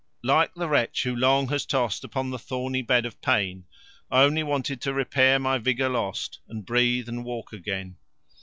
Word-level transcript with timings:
Like 0.23 0.55
the 0.55 0.67
wretch 0.67 1.03
who 1.03 1.15
long 1.15 1.49
has 1.49 1.63
tossed 1.63 2.03
upon 2.03 2.31
the 2.31 2.39
thorny 2.39 2.81
bed 2.81 3.05
of 3.05 3.21
pain, 3.21 3.65
I 4.09 4.23
only 4.23 4.41
wanted 4.41 4.81
to 4.81 4.95
repair 4.95 5.37
my 5.37 5.59
vigour 5.59 5.89
lost 5.89 6.39
and 6.47 6.65
breathe 6.65 7.07
and 7.07 7.23
walk 7.23 7.53
again. 7.53 7.97